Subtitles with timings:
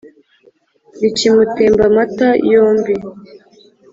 [1.01, 2.93] rukimutemba amata yombi,